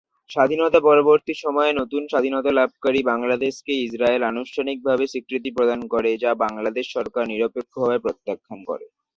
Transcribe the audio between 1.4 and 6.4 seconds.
সময়ে নতুন স্বাধীনতা লাভকারী বাংলাদেশকে ইসরায়েল আনুষ্ঠানিকভাবে স্বীকৃতি প্রধান করে, যা